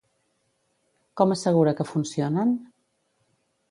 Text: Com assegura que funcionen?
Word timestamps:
Com 1.23 1.37
assegura 1.37 1.77
que 1.81 1.89
funcionen? 1.93 2.59